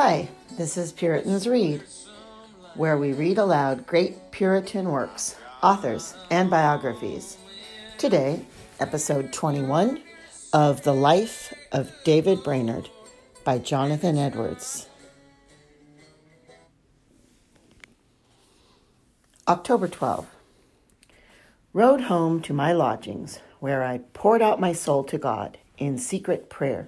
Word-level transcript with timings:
Hi, 0.00 0.28
this 0.52 0.76
is 0.76 0.92
Puritans 0.92 1.48
Read, 1.48 1.82
where 2.76 2.96
we 2.96 3.14
read 3.14 3.36
aloud 3.36 3.84
great 3.84 4.30
Puritan 4.30 4.92
works, 4.92 5.34
authors, 5.60 6.14
and 6.30 6.48
biographies. 6.48 7.36
Today, 7.98 8.46
episode 8.78 9.32
21 9.32 10.00
of 10.52 10.84
The 10.84 10.94
Life 10.94 11.52
of 11.72 11.90
David 12.04 12.44
Brainerd 12.44 12.88
by 13.42 13.58
Jonathan 13.58 14.16
Edwards. 14.16 14.86
October 19.48 19.88
12. 19.88 20.28
Rode 21.72 22.02
home 22.02 22.40
to 22.42 22.52
my 22.52 22.70
lodgings, 22.70 23.40
where 23.58 23.82
I 23.82 23.98
poured 24.12 24.42
out 24.42 24.60
my 24.60 24.72
soul 24.72 25.02
to 25.02 25.18
God 25.18 25.58
in 25.76 25.98
secret 25.98 26.48
prayer 26.48 26.86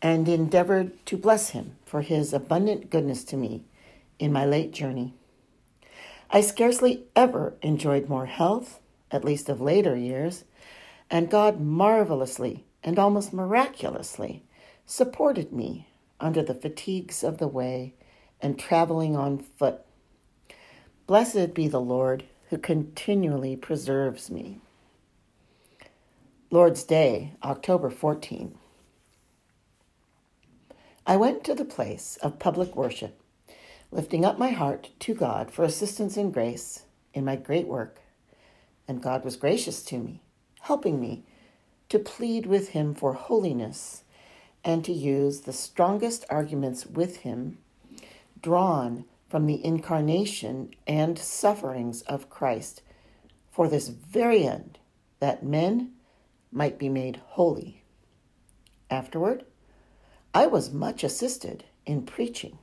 and 0.00 0.26
endeavored 0.26 1.04
to 1.04 1.18
bless 1.18 1.50
him 1.50 1.76
for 1.94 2.02
his 2.02 2.32
abundant 2.32 2.90
goodness 2.90 3.22
to 3.22 3.36
me 3.36 3.62
in 4.18 4.32
my 4.32 4.44
late 4.44 4.72
journey. 4.72 5.14
I 6.28 6.40
scarcely 6.40 7.04
ever 7.14 7.54
enjoyed 7.62 8.08
more 8.08 8.26
health, 8.26 8.80
at 9.12 9.24
least 9.24 9.48
of 9.48 9.60
later 9.60 9.94
years, 9.94 10.42
and 11.08 11.30
God 11.30 11.60
marvelously 11.60 12.64
and 12.82 12.98
almost 12.98 13.32
miraculously 13.32 14.42
supported 14.84 15.52
me 15.52 15.86
under 16.18 16.42
the 16.42 16.56
fatigues 16.56 17.22
of 17.22 17.38
the 17.38 17.46
way 17.46 17.94
and 18.40 18.58
traveling 18.58 19.14
on 19.14 19.38
foot. 19.38 19.82
Blessed 21.06 21.54
be 21.54 21.68
the 21.68 21.80
Lord 21.80 22.24
who 22.50 22.58
continually 22.58 23.54
preserves 23.54 24.32
me. 24.32 24.58
Lord's 26.50 26.82
Day, 26.82 27.34
October 27.44 27.88
14. 27.88 28.58
I 31.06 31.16
went 31.16 31.44
to 31.44 31.54
the 31.54 31.66
place 31.66 32.16
of 32.22 32.38
public 32.38 32.74
worship, 32.74 33.20
lifting 33.90 34.24
up 34.24 34.38
my 34.38 34.50
heart 34.50 34.88
to 35.00 35.12
God 35.12 35.50
for 35.50 35.62
assistance 35.62 36.16
and 36.16 36.32
grace 36.32 36.84
in 37.12 37.26
my 37.26 37.36
great 37.36 37.66
work. 37.66 38.00
And 38.88 39.02
God 39.02 39.22
was 39.22 39.36
gracious 39.36 39.82
to 39.84 39.98
me, 39.98 40.22
helping 40.62 40.98
me 40.98 41.24
to 41.90 41.98
plead 41.98 42.46
with 42.46 42.70
Him 42.70 42.94
for 42.94 43.12
holiness 43.12 44.04
and 44.64 44.82
to 44.86 44.94
use 44.94 45.42
the 45.42 45.52
strongest 45.52 46.24
arguments 46.30 46.86
with 46.86 47.18
Him, 47.18 47.58
drawn 48.40 49.04
from 49.28 49.46
the 49.46 49.62
incarnation 49.62 50.70
and 50.86 51.18
sufferings 51.18 52.00
of 52.02 52.30
Christ, 52.30 52.80
for 53.50 53.68
this 53.68 53.88
very 53.88 54.44
end, 54.44 54.78
that 55.20 55.44
men 55.44 55.92
might 56.50 56.78
be 56.78 56.88
made 56.88 57.20
holy. 57.26 57.82
Afterward, 58.90 59.44
I 60.36 60.46
was 60.46 60.72
much 60.72 61.04
assisted 61.04 61.62
in 61.86 62.02
preaching. 62.02 62.58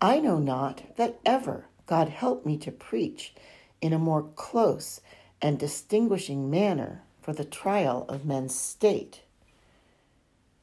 I 0.00 0.18
know 0.18 0.38
not 0.38 0.96
that 0.96 1.20
ever 1.26 1.66
God 1.84 2.08
helped 2.08 2.46
me 2.46 2.56
to 2.58 2.72
preach 2.72 3.34
in 3.82 3.92
a 3.92 3.98
more 3.98 4.22
close 4.34 5.02
and 5.42 5.58
distinguishing 5.58 6.50
manner 6.50 7.02
for 7.20 7.34
the 7.34 7.44
trial 7.44 8.06
of 8.08 8.24
men's 8.24 8.54
state. 8.54 9.20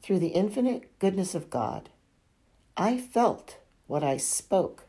Through 0.01 0.19
the 0.19 0.29
infinite 0.29 0.97
goodness 0.97 1.35
of 1.35 1.51
God, 1.51 1.89
I 2.75 2.97
felt 2.97 3.57
what 3.85 4.03
I 4.03 4.17
spoke, 4.17 4.85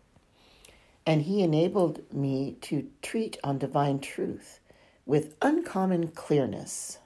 and 1.05 1.23
He 1.23 1.43
enabled 1.43 2.11
me 2.11 2.57
to 2.63 2.89
treat 3.03 3.37
on 3.45 3.59
divine 3.59 3.99
truth 3.99 4.61
with 5.05 5.37
uncommon 5.43 6.09
clearness. 6.09 6.99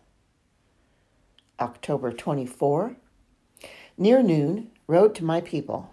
October 1.58 2.12
24, 2.12 2.96
Near 4.00 4.22
noon, 4.22 4.70
rode 4.86 5.14
to 5.16 5.24
my 5.26 5.42
people, 5.42 5.90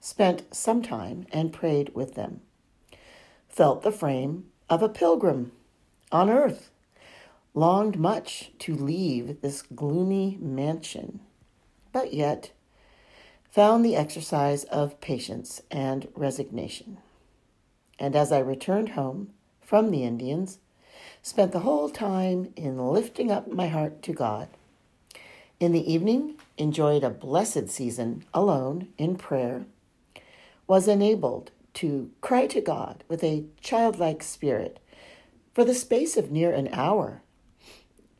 spent 0.00 0.44
some 0.50 0.80
time 0.80 1.26
and 1.30 1.52
prayed 1.52 1.94
with 1.94 2.14
them. 2.14 2.40
Felt 3.50 3.82
the 3.82 3.92
frame 3.92 4.46
of 4.70 4.82
a 4.82 4.88
pilgrim 4.88 5.52
on 6.10 6.30
earth, 6.30 6.70
longed 7.52 7.98
much 7.98 8.50
to 8.60 8.74
leave 8.74 9.42
this 9.42 9.60
gloomy 9.60 10.38
mansion, 10.40 11.20
but 11.92 12.14
yet 12.14 12.50
found 13.50 13.84
the 13.84 13.94
exercise 13.94 14.64
of 14.64 15.02
patience 15.02 15.60
and 15.70 16.08
resignation. 16.16 16.96
And 17.98 18.16
as 18.16 18.32
I 18.32 18.38
returned 18.38 18.88
home 18.88 19.34
from 19.60 19.90
the 19.90 20.02
Indians, 20.02 20.60
spent 21.20 21.52
the 21.52 21.60
whole 21.60 21.90
time 21.90 22.54
in 22.56 22.78
lifting 22.78 23.30
up 23.30 23.52
my 23.52 23.68
heart 23.68 24.00
to 24.04 24.14
God 24.14 24.48
in 25.60 25.72
the 25.72 25.92
evening, 25.92 26.36
enjoyed 26.56 27.04
a 27.04 27.10
blessed 27.10 27.68
season 27.68 28.24
alone 28.32 28.88
in 28.98 29.16
prayer, 29.16 29.66
was 30.66 30.88
enabled 30.88 31.50
to 31.74 32.10
cry 32.20 32.46
to 32.46 32.60
God 32.60 33.04
with 33.08 33.22
a 33.24 33.44
childlike 33.60 34.22
spirit 34.22 34.78
for 35.52 35.64
the 35.64 35.74
space 35.74 36.16
of 36.16 36.30
near 36.30 36.52
an 36.52 36.68
hour, 36.72 37.22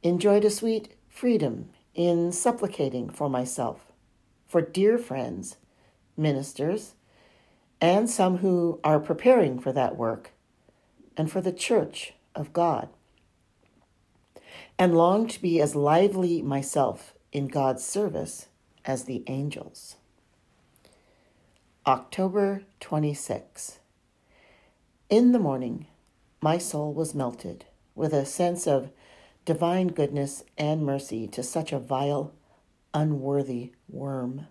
enjoyed 0.03 0.44
a 0.44 0.50
sweet 0.50 0.94
freedom 1.09 1.71
in 1.94 2.33
supplicating 2.33 3.09
for 3.09 3.28
myself, 3.28 3.93
for 4.47 4.61
dear 4.61 4.99
friends, 4.99 5.56
ministers, 6.17 6.94
and 7.81 8.09
some 8.09 8.39
who 8.39 8.81
are 8.84 9.00
preparing 9.00 9.59
for 9.59 9.73
that 9.73 9.97
work, 9.97 10.33
and 11.17 11.31
for 11.31 11.41
the 11.41 11.53
church 11.53 12.15
of 12.34 12.53
God, 12.53 12.89
and 14.78 14.97
longed 14.97 15.31
to 15.31 15.43
be 15.43 15.61
as 15.61 15.77
lively 15.77 16.43
myself 16.43 17.14
in 17.34 17.49
God's 17.49 17.84
service 17.84 18.47
as 18.84 19.05
the 19.05 19.25
angels. 19.27 19.97
October 21.84 22.62
26. 22.81 23.81
In 25.11 25.33
the 25.33 25.39
morning, 25.39 25.87
my 26.41 26.56
soul 26.56 26.94
was 26.94 27.15
melted 27.15 27.67
with 27.94 28.15
a 28.15 28.25
sense 28.25 28.67
of 28.67 28.91
divine 29.44 29.89
goodness 29.89 30.44
and 30.56 30.87
mercy 30.87 31.27
to 31.27 31.43
such 31.43 31.73
a 31.73 31.78
vile, 31.78 32.33
unworthy 32.94 33.73
worm. 33.89 34.47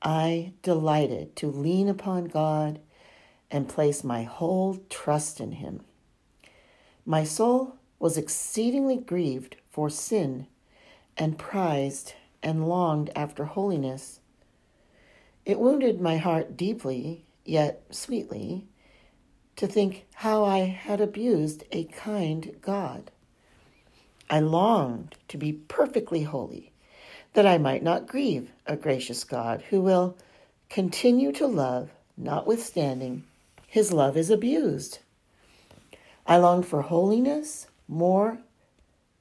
I 0.00 0.52
delighted 0.62 1.34
to 1.36 1.50
lean 1.50 1.88
upon 1.88 2.26
God 2.26 2.78
and 3.50 3.68
place 3.68 4.04
my 4.04 4.22
whole 4.22 4.78
trust 4.88 5.40
in 5.40 5.52
Him. 5.52 5.80
My 7.04 7.24
soul 7.24 7.76
was 7.98 8.16
exceedingly 8.16 8.98
grieved 8.98 9.56
for 9.70 9.90
sin 9.90 10.46
and 11.16 11.38
prized 11.38 12.14
and 12.42 12.68
longed 12.68 13.10
after 13.16 13.44
holiness. 13.44 14.20
It 15.44 15.58
wounded 15.58 16.00
my 16.00 16.16
heart 16.16 16.56
deeply, 16.56 17.24
yet 17.44 17.82
sweetly, 17.90 18.66
to 19.56 19.66
think 19.66 20.04
how 20.14 20.44
I 20.44 20.58
had 20.60 21.00
abused 21.00 21.64
a 21.72 21.84
kind 21.84 22.56
God. 22.60 23.10
I 24.28 24.40
longed 24.40 25.14
to 25.28 25.38
be 25.38 25.52
perfectly 25.52 26.24
holy, 26.24 26.72
that 27.32 27.46
I 27.46 27.58
might 27.58 27.82
not 27.82 28.06
grieve 28.06 28.50
a 28.66 28.76
gracious 28.76 29.24
God 29.24 29.62
who 29.70 29.80
will 29.80 30.16
continue 30.68 31.32
to 31.32 31.46
love, 31.46 31.90
notwithstanding 32.16 33.24
his 33.66 33.92
love 33.92 34.16
is 34.16 34.30
abused. 34.30 34.98
I 36.26 36.38
longed 36.38 36.66
for 36.66 36.82
holiness 36.82 37.68
more 37.86 38.38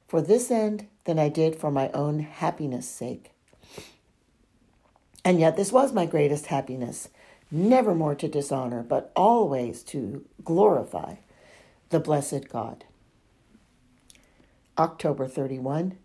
for 0.08 0.22
this 0.22 0.52
end 0.52 0.88
than 1.06 1.20
I 1.20 1.30
did 1.30 1.56
for 1.56 1.72
my 1.72 1.90
own 1.92 2.20
happiness' 2.20 2.88
sake. 2.88 3.32
And 5.24 5.40
yet, 5.40 5.58
this 5.58 5.72
was 5.72 5.92
my 5.92 6.06
greatest 6.06 6.48
happiness, 6.48 7.10
never 7.50 7.96
more 7.96 8.14
to 8.16 8.28
dishonor, 8.28 8.84
but 8.84 9.12
always 9.16 9.82
to 9.84 10.24
glorify 10.44 11.16
the 11.90 12.00
blessed 12.00 12.50
God. 12.50 12.86
October 14.78 15.28
31 15.28 15.98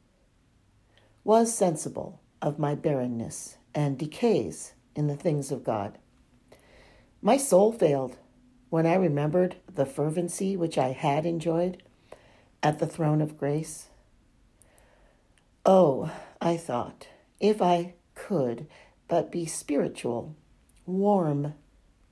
was 1.23 1.55
sensible 1.55 2.21
of 2.41 2.59
my 2.59 2.75
barrenness 2.75 3.59
and 3.75 3.99
decays 3.99 4.73
in 4.97 5.07
the 5.07 5.17
things 5.17 5.53
of 5.53 5.65
God. 5.65 5.99
My 7.21 7.37
soul 7.37 7.73
failed 7.73 8.17
when 8.71 8.87
I 8.87 8.95
remembered 8.95 9.57
the 9.67 9.85
fervency 9.85 10.57
which 10.57 10.79
I 10.79 10.93
had 10.93 11.27
enjoyed 11.27 11.83
at 12.63 12.79
the 12.79 12.87
throne 12.87 13.21
of 13.21 13.37
grace 13.37 13.90
Oh, 15.67 16.11
I 16.41 16.57
thought, 16.57 17.09
if 17.39 17.61
I 17.61 17.95
could 18.15 18.67
but 19.09 19.31
be 19.31 19.45
spiritual, 19.45 20.35
warm, 20.87 21.55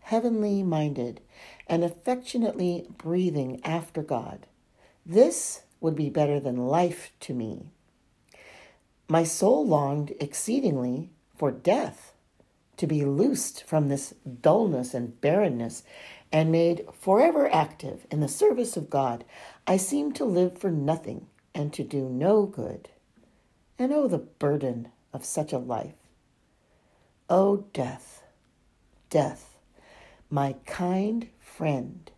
heavenly 0.01 0.63
minded, 0.63 1.23
and 1.67 1.83
affectionately 1.83 2.87
breathing 2.99 3.61
after 3.65 4.03
God, 4.03 4.47
this 5.07 5.63
would 5.81 5.97
be 5.97 6.11
better 6.11 6.39
than 6.39 6.67
life 6.67 7.13
to 7.21 7.33
me. 7.33 7.71
My 9.09 9.25
soul 9.25 9.67
longed 9.67 10.13
exceedingly 10.21 11.11
for 11.37 11.51
death, 11.51 12.13
to 12.77 12.87
be 12.87 13.05
loosed 13.05 13.65
from 13.65 13.89
this 13.89 14.15
dullness 14.41 14.93
and 14.93 15.21
barrenness 15.21 15.83
and 16.31 16.53
made 16.53 16.85
forever 16.93 17.53
active 17.53 18.07
in 18.11 18.21
the 18.21 18.29
service 18.29 18.77
of 18.77 18.91
God. 18.91 19.25
I 19.67 19.79
seemed 19.79 20.15
to 20.17 20.25
live 20.25 20.59
for 20.59 20.71
nothing 20.71 21.27
and 21.55 21.73
to 21.73 21.83
do 21.83 22.09
no 22.09 22.45
good. 22.45 22.91
And 23.79 23.93
oh, 23.93 24.09
the 24.09 24.19
burden 24.19 24.89
of 25.13 25.25
such 25.25 25.53
a 25.53 25.59
life. 25.59 25.95
Oh, 27.31 27.65
death, 27.73 28.23
death, 29.09 29.57
my 30.31 30.57
kind 30.67 31.29
friend, 31.39 32.11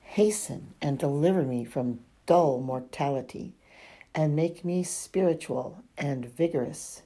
hasten 0.00 0.74
and 0.82 0.98
deliver 0.98 1.42
me 1.42 1.64
from 1.64 2.00
dull 2.26 2.60
mortality 2.60 3.54
and 4.14 4.36
make 4.36 4.64
me 4.64 4.82
spiritual 4.82 5.82
and 5.96 6.26
vigorous 6.26 7.02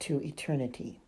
to 0.00 0.22
eternity. 0.22 1.00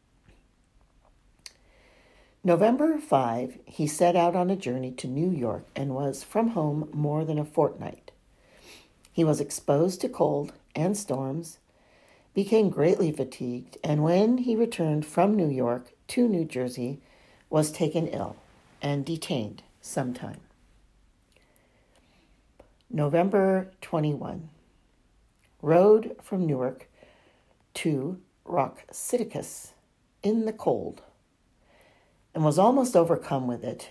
November 2.44 2.98
5, 2.98 3.58
he 3.64 3.86
set 3.86 4.14
out 4.14 4.36
on 4.36 4.48
a 4.48 4.56
journey 4.56 4.92
to 4.92 5.08
New 5.08 5.30
York 5.30 5.66
and 5.74 5.94
was 5.94 6.22
from 6.22 6.48
home 6.48 6.88
more 6.92 7.24
than 7.24 7.38
a 7.38 7.44
fortnight. 7.44 8.12
He 9.12 9.24
was 9.24 9.40
exposed 9.40 10.00
to 10.02 10.08
cold 10.08 10.52
and 10.74 10.96
storms, 10.96 11.58
became 12.38 12.70
greatly 12.70 13.10
fatigued, 13.10 13.76
and 13.82 14.04
when 14.04 14.38
he 14.38 14.54
returned 14.54 15.04
from 15.04 15.34
New 15.34 15.48
York 15.48 15.90
to 16.06 16.28
New 16.28 16.44
Jersey, 16.44 17.00
was 17.50 17.72
taken 17.72 18.06
ill 18.06 18.36
and 18.80 19.04
detained 19.04 19.60
some 19.80 20.14
time. 20.14 20.38
November 22.88 23.72
21. 23.80 24.50
Rode 25.60 26.14
from 26.22 26.46
Newark 26.46 26.88
to 27.74 28.20
Rock 28.44 28.84
Citticus 28.92 29.72
in 30.22 30.44
the 30.44 30.52
cold 30.52 31.02
and 32.36 32.44
was 32.44 32.56
almost 32.56 32.94
overcome 32.94 33.48
with 33.48 33.64
it. 33.64 33.90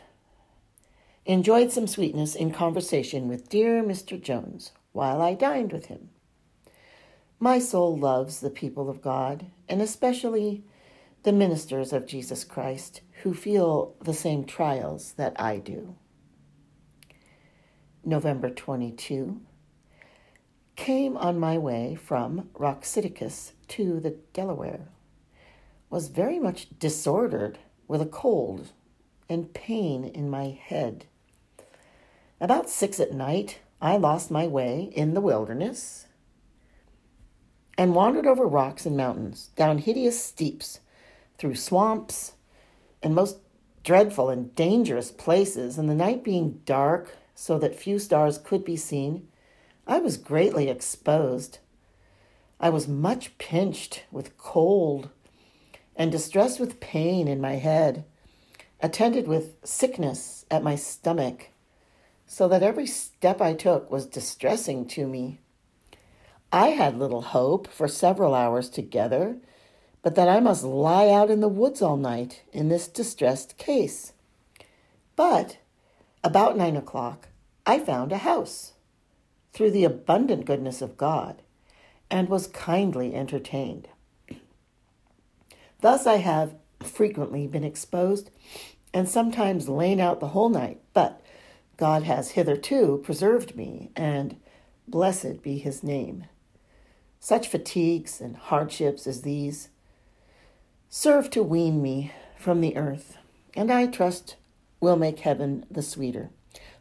Enjoyed 1.25 1.73
some 1.73 1.85
sweetness 1.85 2.33
in 2.33 2.51
conversation 2.51 3.27
with 3.27 3.49
dear 3.49 3.83
Mr. 3.83 4.17
Jones 4.17 4.71
while 4.93 5.21
I 5.21 5.33
dined 5.33 5.73
with 5.73 5.87
him. 5.87 6.11
My 7.39 7.59
soul 7.59 7.95
loves 7.95 8.39
the 8.39 8.49
people 8.49 8.89
of 8.89 9.01
God, 9.01 9.45
and 9.69 9.79
especially 9.79 10.63
the 11.21 11.31
ministers 11.31 11.93
of 11.93 12.07
Jesus 12.07 12.43
Christ 12.43 13.01
who 13.21 13.35
feel 13.35 13.95
the 14.01 14.13
same 14.13 14.43
trials 14.43 15.13
that 15.13 15.39
I 15.39 15.57
do. 15.57 15.95
November 18.03 18.49
22. 18.49 19.39
Came 20.75 21.15
on 21.17 21.39
my 21.39 21.59
way 21.59 21.93
from 21.93 22.49
Roxitticus 22.53 23.51
to 23.67 23.99
the 23.99 24.17
Delaware. 24.33 24.87
Was 25.91 26.07
very 26.07 26.39
much 26.39 26.79
disordered 26.79 27.59
with 27.87 28.01
a 28.01 28.07
cold 28.07 28.69
and 29.29 29.53
pain 29.53 30.05
in 30.05 30.27
my 30.27 30.59
head. 30.59 31.05
About 32.41 32.67
six 32.69 32.99
at 32.99 33.13
night, 33.13 33.59
I 33.79 33.97
lost 33.97 34.31
my 34.31 34.47
way 34.47 34.91
in 34.95 35.13
the 35.13 35.21
wilderness 35.21 36.06
and 37.77 37.93
wandered 37.93 38.25
over 38.25 38.47
rocks 38.47 38.85
and 38.85 38.97
mountains, 38.97 39.49
down 39.55 39.77
hideous 39.77 40.23
steeps, 40.23 40.79
through 41.37 41.55
swamps, 41.55 42.33
and 43.03 43.13
most 43.13 43.37
dreadful 43.83 44.29
and 44.29 44.55
dangerous 44.55 45.11
places, 45.11 45.77
and 45.77 45.89
the 45.89 45.95
night 45.95 46.23
being 46.23 46.61
dark 46.65 47.15
so 47.35 47.59
that 47.59 47.75
few 47.75 47.99
stars 47.99 48.39
could 48.39 48.65
be 48.65 48.75
seen, 48.75 49.27
I 49.85 49.99
was 49.99 50.17
greatly 50.17 50.69
exposed. 50.69 51.59
I 52.59 52.69
was 52.69 52.87
much 52.87 53.37
pinched 53.37 54.03
with 54.11 54.37
cold 54.37 55.09
and 55.95 56.11
distressed 56.11 56.59
with 56.59 56.79
pain 56.79 57.27
in 57.27 57.39
my 57.39 57.53
head, 57.53 58.03
attended 58.81 59.27
with 59.27 59.55
sickness 59.63 60.45
at 60.49 60.63
my 60.63 60.75
stomach, 60.75 61.49
so 62.25 62.47
that 62.47 62.63
every 62.63 62.87
step 62.87 63.39
I 63.39 63.53
took 63.53 63.89
was 63.89 64.05
distressing 64.05 64.87
to 64.89 65.07
me. 65.07 65.39
I 66.51 66.69
had 66.69 66.97
little 66.97 67.21
hope 67.21 67.67
for 67.67 67.87
several 67.87 68.33
hours 68.33 68.69
together, 68.69 69.37
but 70.01 70.15
that 70.15 70.29
I 70.29 70.39
must 70.39 70.63
lie 70.63 71.09
out 71.09 71.29
in 71.29 71.41
the 71.41 71.47
woods 71.47 71.81
all 71.81 71.97
night 71.97 72.43
in 72.53 72.69
this 72.69 72.87
distressed 72.87 73.57
case. 73.57 74.13
But 75.15 75.57
about 76.23 76.57
nine 76.57 76.77
o'clock, 76.77 77.27
I 77.65 77.79
found 77.79 78.11
a 78.11 78.19
house 78.19 78.73
through 79.51 79.71
the 79.71 79.83
abundant 79.83 80.45
goodness 80.45 80.81
of 80.81 80.97
God 80.97 81.41
and 82.09 82.29
was 82.29 82.47
kindly 82.47 83.13
entertained. 83.13 83.89
Thus 85.81 86.07
I 86.07 86.17
have 86.17 86.55
frequently 86.81 87.45
been 87.47 87.63
exposed 87.63 88.31
and 88.93 89.09
sometimes 89.09 89.67
lain 89.67 89.99
out 89.99 90.19
the 90.19 90.29
whole 90.29 90.49
night, 90.49 90.79
but 90.93 91.21
God 91.75 92.03
has 92.03 92.31
hitherto 92.31 93.01
preserved 93.03 93.55
me, 93.55 93.91
and 93.95 94.37
blessed 94.87 95.43
be 95.43 95.57
his 95.57 95.83
name. 95.83 96.25
Such 97.27 97.49
fatigues 97.49 98.21
and 98.21 98.37
hardships 98.37 99.05
as 99.05 99.23
these 99.23 99.67
serve 100.87 101.29
to 101.31 101.43
wean 101.43 101.81
me 101.81 102.13
from 102.37 102.61
the 102.61 102.77
earth, 102.77 103.17
and 103.53 103.69
I 103.69 103.87
trust 103.87 104.37
will 104.79 104.95
make 104.95 105.19
heaven 105.19 105.65
the 105.69 105.81
sweeter. 105.81 106.29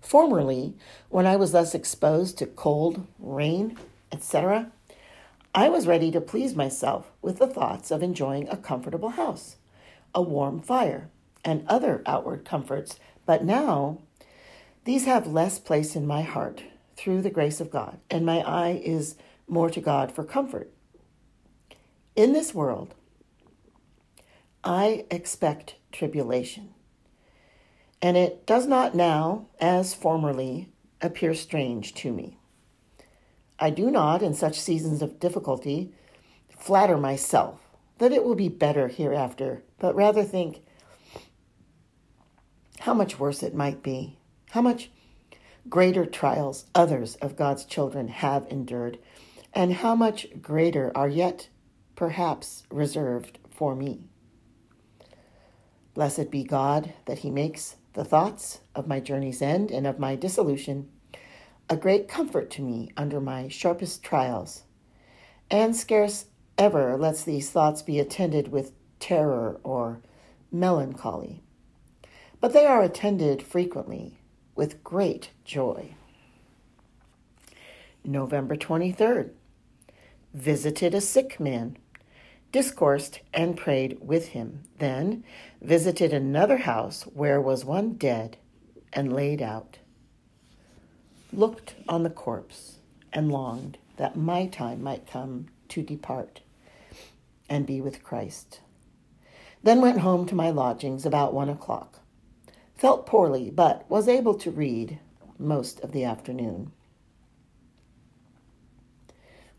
Formerly, 0.00 0.76
when 1.08 1.26
I 1.26 1.34
was 1.34 1.50
thus 1.50 1.74
exposed 1.74 2.38
to 2.38 2.46
cold, 2.46 3.08
rain, 3.18 3.76
etc., 4.12 4.70
I 5.52 5.68
was 5.68 5.88
ready 5.88 6.12
to 6.12 6.20
please 6.20 6.54
myself 6.54 7.10
with 7.20 7.40
the 7.40 7.48
thoughts 7.48 7.90
of 7.90 8.00
enjoying 8.00 8.48
a 8.48 8.56
comfortable 8.56 9.08
house, 9.08 9.56
a 10.14 10.22
warm 10.22 10.60
fire, 10.60 11.10
and 11.44 11.66
other 11.66 12.04
outward 12.06 12.44
comforts, 12.44 13.00
but 13.26 13.44
now 13.44 13.98
these 14.84 15.06
have 15.06 15.26
less 15.26 15.58
place 15.58 15.96
in 15.96 16.06
my 16.06 16.22
heart 16.22 16.62
through 16.94 17.22
the 17.22 17.30
grace 17.30 17.60
of 17.60 17.72
God, 17.72 17.98
and 18.08 18.24
my 18.24 18.42
eye 18.42 18.80
is 18.84 19.16
more 19.48 19.70
to 19.70 19.80
God 19.80 20.12
for 20.12 20.24
comfort. 20.24 20.72
In 22.14 22.32
this 22.32 22.54
world, 22.54 22.94
I 24.64 25.04
expect 25.10 25.76
tribulation, 25.92 26.74
and 28.02 28.16
it 28.16 28.46
does 28.46 28.66
not 28.66 28.94
now, 28.94 29.46
as 29.60 29.94
formerly, 29.94 30.70
appear 31.00 31.34
strange 31.34 31.94
to 31.94 32.12
me. 32.12 32.38
I 33.58 33.70
do 33.70 33.90
not, 33.90 34.22
in 34.22 34.34
such 34.34 34.60
seasons 34.60 35.02
of 35.02 35.20
difficulty, 35.20 35.92
flatter 36.48 36.96
myself 36.96 37.60
that 37.98 38.12
it 38.12 38.24
will 38.24 38.34
be 38.34 38.48
better 38.48 38.88
hereafter, 38.88 39.62
but 39.78 39.94
rather 39.94 40.22
think 40.22 40.62
how 42.80 42.92
much 42.92 43.18
worse 43.18 43.42
it 43.42 43.54
might 43.54 43.82
be, 43.82 44.18
how 44.50 44.60
much 44.60 44.90
greater 45.68 46.04
trials 46.04 46.66
others 46.74 47.16
of 47.16 47.36
God's 47.36 47.64
children 47.64 48.08
have 48.08 48.46
endured, 48.50 48.98
and 49.56 49.72
how 49.72 49.94
much 49.94 50.26
greater 50.42 50.92
are 50.94 51.08
yet 51.08 51.48
perhaps 51.94 52.64
reserved 52.70 53.38
for 53.48 53.74
me. 53.74 54.06
Blessed 55.94 56.30
be 56.30 56.44
God 56.44 56.92
that 57.06 57.20
He 57.20 57.30
makes 57.30 57.76
the 57.94 58.04
thoughts 58.04 58.60
of 58.74 58.86
my 58.86 59.00
journey's 59.00 59.40
end 59.40 59.70
and 59.70 59.86
of 59.86 59.98
my 59.98 60.14
dissolution 60.14 60.90
a 61.70 61.76
great 61.76 62.06
comfort 62.06 62.50
to 62.50 62.62
me 62.62 62.90
under 62.98 63.18
my 63.18 63.48
sharpest 63.48 64.02
trials, 64.02 64.64
and 65.50 65.74
scarce 65.74 66.26
ever 66.58 66.96
lets 66.98 67.24
these 67.24 67.50
thoughts 67.50 67.80
be 67.80 67.98
attended 67.98 68.48
with 68.48 68.72
terror 69.00 69.58
or 69.64 70.00
melancholy. 70.52 71.42
But 72.40 72.52
they 72.52 72.66
are 72.66 72.82
attended 72.82 73.42
frequently 73.42 74.18
with 74.54 74.84
great 74.84 75.30
joy. 75.44 75.94
November 78.04 78.54
23rd. 78.54 79.30
Visited 80.36 80.94
a 80.94 81.00
sick 81.00 81.40
man, 81.40 81.78
discoursed 82.52 83.20
and 83.32 83.56
prayed 83.56 83.98
with 84.00 84.28
him. 84.28 84.64
Then 84.78 85.24
visited 85.62 86.12
another 86.12 86.58
house 86.58 87.04
where 87.04 87.40
was 87.40 87.64
one 87.64 87.94
dead 87.94 88.36
and 88.92 89.12
laid 89.12 89.42
out 89.42 89.78
looked 91.32 91.74
on 91.88 92.02
the 92.02 92.10
corpse 92.10 92.78
and 93.12 93.32
longed 93.32 93.78
that 93.96 94.16
my 94.16 94.46
time 94.46 94.82
might 94.82 95.06
come 95.06 95.46
to 95.68 95.82
depart 95.82 96.40
and 97.48 97.66
be 97.66 97.80
with 97.80 98.02
Christ. 98.02 98.60
Then 99.62 99.80
went 99.80 100.00
home 100.00 100.26
to 100.26 100.34
my 100.34 100.50
lodgings 100.50 101.04
about 101.06 101.34
one 101.34 101.48
o'clock. 101.48 102.00
Felt 102.76 103.06
poorly, 103.06 103.50
but 103.50 103.88
was 103.90 104.08
able 104.08 104.34
to 104.34 104.50
read 104.50 104.98
most 105.38 105.80
of 105.80 105.92
the 105.92 106.04
afternoon. 106.04 106.72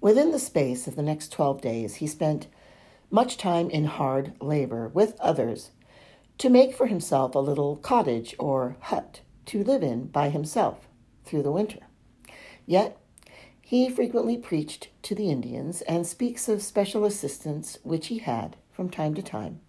Within 0.07 0.31
the 0.31 0.39
space 0.39 0.87
of 0.87 0.95
the 0.95 1.03
next 1.03 1.33
twelve 1.33 1.59
days, 1.59 1.95
he 1.95 2.07
spent 2.07 2.47
much 3.11 3.35
time 3.35 3.69
in 3.69 3.83
hard 3.83 4.31
labor 4.41 4.87
with 4.87 5.19
others 5.19 5.71
to 6.37 6.49
make 6.49 6.73
for 6.73 6.87
himself 6.87 7.35
a 7.35 7.39
little 7.39 7.75
cottage 7.75 8.33
or 8.39 8.77
hut 8.83 9.19
to 9.47 9.65
live 9.65 9.83
in 9.83 10.05
by 10.05 10.29
himself 10.29 10.87
through 11.25 11.43
the 11.43 11.51
winter. 11.51 11.79
Yet, 12.65 12.97
he 13.59 13.89
frequently 13.89 14.37
preached 14.37 14.87
to 15.01 15.13
the 15.13 15.29
Indians 15.29 15.81
and 15.81 16.07
speaks 16.07 16.47
of 16.47 16.61
special 16.61 17.03
assistance 17.03 17.77
which 17.83 18.07
he 18.07 18.19
had 18.19 18.55
from 18.71 18.89
time 18.89 19.13
to 19.15 19.21
time 19.21 19.59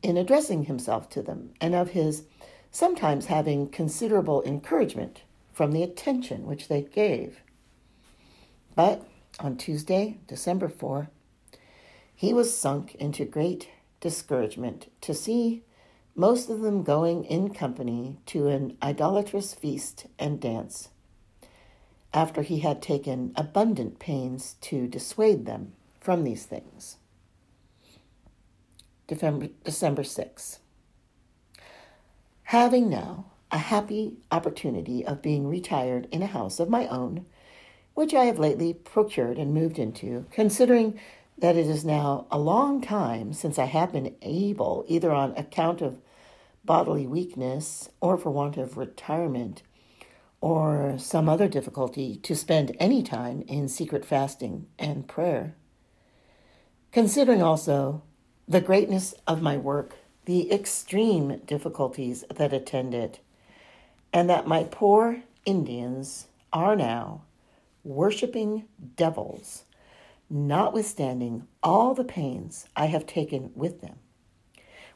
in 0.00 0.16
addressing 0.16 0.66
himself 0.66 1.10
to 1.10 1.22
them, 1.22 1.54
and 1.60 1.74
of 1.74 1.90
his 1.90 2.22
sometimes 2.70 3.26
having 3.26 3.66
considerable 3.66 4.44
encouragement 4.44 5.22
from 5.52 5.72
the 5.72 5.82
attention 5.82 6.46
which 6.46 6.68
they 6.68 6.82
gave. 6.82 7.40
But 8.76 9.04
on 9.40 9.56
Tuesday, 9.56 10.18
December 10.26 10.68
4, 10.68 11.10
he 12.14 12.32
was 12.32 12.56
sunk 12.56 12.94
into 12.94 13.24
great 13.24 13.68
discouragement 14.00 14.90
to 15.02 15.14
see 15.14 15.62
most 16.14 16.48
of 16.48 16.60
them 16.60 16.82
going 16.82 17.24
in 17.24 17.52
company 17.52 18.18
to 18.26 18.48
an 18.48 18.76
idolatrous 18.82 19.52
feast 19.52 20.06
and 20.18 20.40
dance, 20.40 20.88
after 22.14 22.40
he 22.40 22.60
had 22.60 22.80
taken 22.80 23.32
abundant 23.36 23.98
pains 23.98 24.56
to 24.62 24.86
dissuade 24.86 25.44
them 25.44 25.72
from 26.00 26.24
these 26.24 26.46
things. 26.46 26.96
December, 29.06 29.48
December 29.62 30.02
6. 30.02 30.60
Having 32.44 32.88
now 32.88 33.26
a 33.50 33.58
happy 33.58 34.16
opportunity 34.30 35.04
of 35.04 35.20
being 35.20 35.46
retired 35.46 36.08
in 36.10 36.22
a 36.22 36.26
house 36.26 36.58
of 36.58 36.70
my 36.70 36.86
own, 36.88 37.26
which 37.96 38.12
I 38.12 38.26
have 38.26 38.38
lately 38.38 38.74
procured 38.74 39.38
and 39.38 39.54
moved 39.54 39.78
into, 39.78 40.26
considering 40.30 41.00
that 41.38 41.56
it 41.56 41.66
is 41.66 41.82
now 41.82 42.26
a 42.30 42.38
long 42.38 42.82
time 42.82 43.32
since 43.32 43.58
I 43.58 43.64
have 43.64 43.90
been 43.90 44.14
able, 44.20 44.84
either 44.86 45.10
on 45.12 45.34
account 45.34 45.80
of 45.80 45.98
bodily 46.62 47.06
weakness 47.06 47.88
or 48.02 48.18
for 48.18 48.28
want 48.28 48.58
of 48.58 48.76
retirement 48.76 49.62
or 50.42 50.96
some 50.98 51.26
other 51.26 51.48
difficulty, 51.48 52.16
to 52.16 52.36
spend 52.36 52.76
any 52.78 53.02
time 53.02 53.42
in 53.48 53.66
secret 53.66 54.04
fasting 54.04 54.66
and 54.78 55.08
prayer. 55.08 55.56
Considering 56.92 57.42
also 57.42 58.02
the 58.46 58.60
greatness 58.60 59.14
of 59.26 59.40
my 59.40 59.56
work, 59.56 59.96
the 60.26 60.52
extreme 60.52 61.38
difficulties 61.46 62.24
that 62.28 62.52
attend 62.52 62.92
it, 62.92 63.20
and 64.12 64.28
that 64.28 64.46
my 64.46 64.64
poor 64.64 65.22
Indians 65.46 66.26
are 66.52 66.76
now 66.76 67.22
worshiping 67.86 68.64
devils 68.96 69.64
notwithstanding 70.28 71.46
all 71.62 71.94
the 71.94 72.04
pains 72.04 72.66
I 72.74 72.86
have 72.86 73.06
taken 73.06 73.52
with 73.54 73.80
them, 73.80 73.96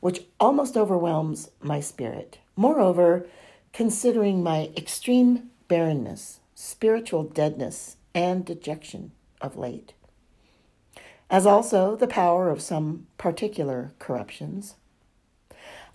which 0.00 0.24
almost 0.38 0.76
overwhelms 0.76 1.50
my 1.60 1.80
spirit. 1.80 2.38
Moreover, 2.56 3.26
considering 3.72 4.42
my 4.42 4.70
extreme 4.76 5.50
barrenness, 5.68 6.40
spiritual 6.54 7.24
deadness, 7.24 7.96
and 8.14 8.44
dejection 8.44 9.12
of 9.40 9.56
late, 9.56 9.92
as 11.30 11.46
also 11.46 11.94
the 11.94 12.08
power 12.08 12.50
of 12.50 12.60
some 12.60 13.06
particular 13.16 13.92
corruptions, 14.00 14.74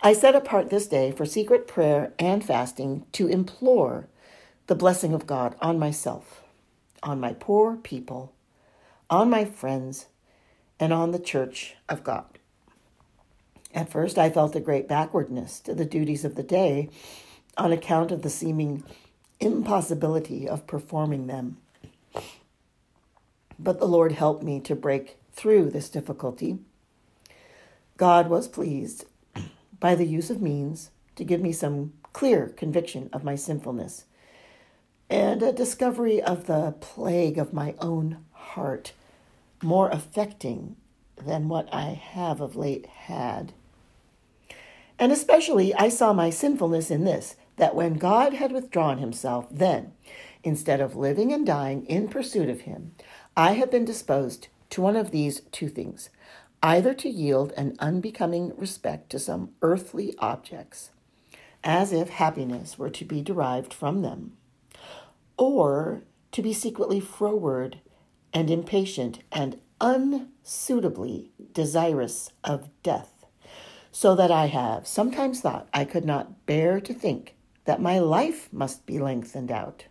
I 0.02 0.12
set 0.12 0.34
apart 0.34 0.70
this 0.70 0.86
day 0.86 1.10
for 1.10 1.26
secret 1.26 1.66
prayer 1.66 2.12
and 2.18 2.44
fasting 2.44 3.04
to 3.12 3.28
implore 3.28 4.08
the 4.66 4.74
blessing 4.74 5.12
of 5.12 5.26
God 5.26 5.54
on 5.60 5.78
myself, 5.78 6.35
on 7.06 7.20
my 7.20 7.32
poor 7.32 7.76
people, 7.76 8.34
on 9.08 9.30
my 9.30 9.44
friends, 9.44 10.06
and 10.80 10.92
on 10.92 11.12
the 11.12 11.18
church 11.18 11.76
of 11.88 12.02
God. 12.04 12.38
At 13.72 13.88
first, 13.88 14.18
I 14.18 14.28
felt 14.28 14.56
a 14.56 14.60
great 14.60 14.88
backwardness 14.88 15.60
to 15.60 15.74
the 15.74 15.84
duties 15.84 16.24
of 16.24 16.34
the 16.34 16.42
day 16.42 16.90
on 17.56 17.72
account 17.72 18.10
of 18.10 18.22
the 18.22 18.30
seeming 18.30 18.82
impossibility 19.38 20.48
of 20.48 20.66
performing 20.66 21.28
them. 21.28 21.58
But 23.58 23.78
the 23.78 23.86
Lord 23.86 24.12
helped 24.12 24.42
me 24.42 24.60
to 24.60 24.74
break 24.74 25.16
through 25.32 25.70
this 25.70 25.88
difficulty. 25.88 26.58
God 27.96 28.28
was 28.28 28.48
pleased 28.48 29.04
by 29.78 29.94
the 29.94 30.06
use 30.06 30.28
of 30.28 30.42
means 30.42 30.90
to 31.14 31.24
give 31.24 31.40
me 31.40 31.52
some 31.52 31.92
clear 32.12 32.48
conviction 32.48 33.08
of 33.12 33.24
my 33.24 33.36
sinfulness 33.36 34.06
and 35.08 35.42
a 35.42 35.52
discovery 35.52 36.22
of 36.22 36.46
the 36.46 36.74
plague 36.80 37.38
of 37.38 37.52
my 37.52 37.74
own 37.80 38.24
heart 38.32 38.92
more 39.62 39.88
affecting 39.90 40.76
than 41.16 41.48
what 41.48 41.72
I 41.72 41.90
have 41.90 42.40
of 42.40 42.56
late 42.56 42.86
had. 42.86 43.52
And 44.98 45.12
especially, 45.12 45.74
I 45.74 45.88
saw 45.88 46.12
my 46.12 46.30
sinfulness 46.30 46.90
in 46.90 47.04
this 47.04 47.36
that 47.56 47.74
when 47.74 47.94
God 47.94 48.34
had 48.34 48.52
withdrawn 48.52 48.98
himself, 48.98 49.46
then, 49.50 49.92
instead 50.44 50.80
of 50.80 50.96
living 50.96 51.32
and 51.32 51.46
dying 51.46 51.86
in 51.86 52.08
pursuit 52.08 52.48
of 52.48 52.62
him, 52.62 52.94
I 53.36 53.52
have 53.52 53.70
been 53.70 53.84
disposed 53.84 54.48
to 54.70 54.82
one 54.82 54.96
of 54.96 55.10
these 55.10 55.40
two 55.52 55.68
things 55.68 56.10
either 56.62 56.94
to 56.94 57.08
yield 57.08 57.52
an 57.52 57.76
unbecoming 57.78 58.52
respect 58.56 59.10
to 59.10 59.18
some 59.18 59.50
earthly 59.62 60.14
objects, 60.18 60.90
as 61.62 61.92
if 61.92 62.08
happiness 62.08 62.78
were 62.78 62.90
to 62.90 63.04
be 63.04 63.22
derived 63.22 63.72
from 63.72 64.02
them, 64.02 64.32
or 65.36 66.02
to 66.32 66.42
be 66.42 66.52
secretly 66.52 67.00
froward 67.00 67.80
and 68.32 68.50
impatient 68.50 69.20
and 69.32 69.58
unsuitably 69.80 71.30
desirous 71.52 72.30
of 72.44 72.68
death, 72.82 73.24
so 73.92 74.14
that 74.14 74.30
I 74.30 74.46
have 74.46 74.86
sometimes 74.86 75.40
thought 75.40 75.68
I 75.72 75.84
could 75.84 76.04
not 76.04 76.46
bear 76.46 76.80
to 76.80 76.94
think 76.94 77.34
that 77.64 77.80
my 77.80 77.98
life 77.98 78.52
must 78.52 78.86
be 78.86 78.98
lengthened 78.98 79.50
out. 79.50 79.86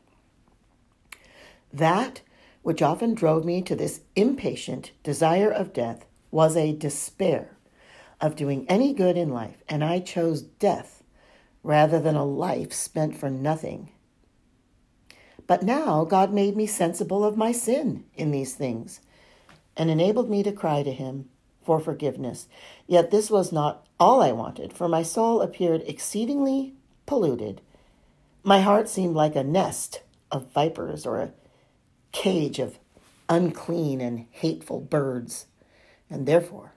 That 1.73 2.21
which 2.63 2.81
often 2.81 3.13
drove 3.13 3.45
me 3.45 3.61
to 3.61 3.75
this 3.75 4.01
impatient 4.15 4.91
desire 5.03 5.51
of 5.51 5.73
death 5.73 6.05
was 6.31 6.57
a 6.57 6.73
despair 6.73 7.57
of 8.21 8.35
doing 8.35 8.65
any 8.67 8.93
good 8.93 9.17
in 9.17 9.29
life, 9.29 9.63
and 9.69 9.83
I 9.83 9.99
chose 9.99 10.41
death 10.41 11.03
rather 11.63 11.99
than 11.99 12.15
a 12.15 12.25
life 12.25 12.73
spent 12.73 13.17
for 13.17 13.29
nothing 13.29 13.91
but 15.47 15.63
now 15.63 16.05
God 16.05 16.33
made 16.33 16.55
me 16.55 16.65
sensible 16.65 17.23
of 17.23 17.37
my 17.37 17.51
sin 17.51 18.05
in 18.15 18.31
these 18.31 18.55
things 18.55 19.01
and 19.77 19.89
enabled 19.89 20.29
me 20.29 20.43
to 20.43 20.51
cry 20.51 20.83
to 20.83 20.91
Him 20.91 21.29
for 21.63 21.79
forgiveness. 21.79 22.47
Yet 22.87 23.11
this 23.11 23.29
was 23.29 23.51
not 23.51 23.85
all 23.99 24.21
I 24.21 24.31
wanted, 24.31 24.73
for 24.73 24.87
my 24.87 25.03
soul 25.03 25.41
appeared 25.41 25.83
exceedingly 25.85 26.75
polluted. 27.05 27.61
My 28.43 28.61
heart 28.61 28.87
seemed 28.87 29.15
like 29.15 29.35
a 29.35 29.43
nest 29.43 30.01
of 30.31 30.51
vipers 30.53 31.05
or 31.05 31.19
a 31.19 31.33
cage 32.11 32.59
of 32.59 32.79
unclean 33.27 34.01
and 34.01 34.27
hateful 34.31 34.79
birds, 34.79 35.47
and 36.09 36.25
therefore 36.25 36.73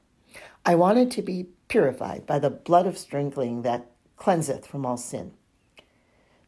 I 0.65 0.75
wanted 0.75 1.11
to 1.13 1.23
be 1.23 1.49
purified 1.69 2.27
by 2.27 2.39
the 2.39 2.51
blood 2.51 2.87
of 2.87 2.99
sprinkling 2.99 3.63
that 3.63 3.91
cleanseth 4.17 4.67
from 4.67 4.85
all 4.85 4.97
sin. 4.97 5.33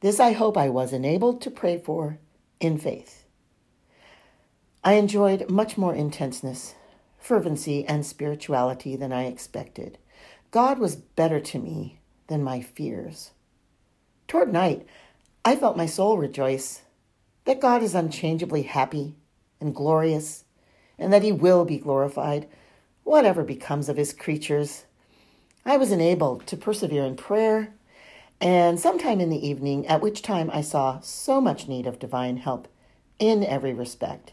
This 0.01 0.19
I 0.19 0.33
hope 0.33 0.57
I 0.57 0.71
was 0.71 0.95
enabled 0.95 1.43
to 1.43 1.51
pray 1.51 1.79
for 1.79 2.19
in 2.59 2.79
faith. 2.79 3.25
I 4.83 4.95
enjoyed 4.95 5.51
much 5.51 5.77
more 5.77 5.95
intenseness, 5.95 6.75
fervency, 7.19 7.85
and 7.85 8.05
spirituality 8.07 8.97
than 8.97 9.13
I 9.13 9.27
expected. 9.27 9.99
God 10.51 10.79
was 10.79 10.97
better 10.97 11.39
to 11.39 11.59
me 11.59 12.01
than 12.29 12.43
my 12.43 12.63
fears. 12.63 13.33
Toward 14.27 14.51
night, 14.51 14.87
I 15.45 15.55
felt 15.55 15.77
my 15.77 15.87
soul 15.87 16.17
rejoice 16.17 16.81
that 17.45 17.61
God 17.61 17.83
is 17.83 17.95
unchangeably 17.95 18.63
happy 18.63 19.17
and 19.61 19.75
glorious, 19.75 20.45
and 20.99 21.13
that 21.13 21.23
He 21.23 21.33
will 21.33 21.67
be 21.67 21.77
glorified, 21.77 22.49
whatever 23.05 23.45
becomes 23.45 23.91
of 23.91 23.99
His 23.99 24.15
creatures. 24.15 24.87
I 25.67 25.77
was 25.77 25.93
enabled 25.93 26.47
to 26.47 26.57
persevere 26.57 27.05
in 27.05 27.17
prayer 27.17 27.75
and 28.41 28.81
sometime 28.81 29.21
in 29.21 29.29
the 29.29 29.47
evening, 29.47 29.87
at 29.87 30.01
which 30.01 30.23
time 30.23 30.51
I 30.53 30.63
saw 30.63 31.01
so 31.01 31.41
much 31.41 31.69
need 31.69 31.87
of 31.87 31.99
divine 31.99 32.39
help 32.39 32.69
in 33.19 33.45
every 33.45 33.75
respect 33.75 34.33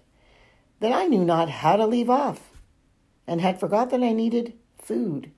that 0.79 0.93
I 0.93 1.07
knew 1.07 1.25
not 1.25 1.49
how 1.49 1.75
to 1.75 1.85
leave 1.85 2.09
off 2.09 2.51
and 3.27 3.41
had 3.41 3.59
forgot 3.59 3.89
that 3.89 4.03
I 4.03 4.13
needed 4.13 4.53
food. 4.77 5.31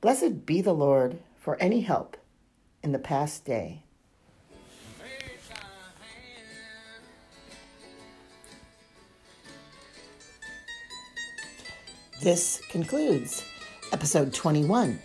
Blessed 0.00 0.44
be 0.44 0.60
the 0.60 0.74
Lord 0.74 1.20
for 1.38 1.56
any 1.56 1.80
help 1.80 2.16
in 2.82 2.92
the 2.92 2.98
past 2.98 3.44
day. 3.44 3.82
This 12.20 12.60
concludes 12.68 13.44
episode 13.92 14.34
21 14.34 14.98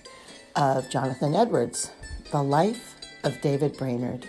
of 0.56 0.90
Jonathan 0.90 1.36
Edwards. 1.36 1.92
The 2.34 2.42
Life 2.42 2.96
of 3.24 3.40
David 3.42 3.78
Brainerd. 3.78 4.28